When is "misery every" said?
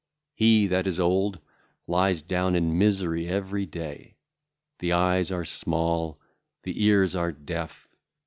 2.79-3.67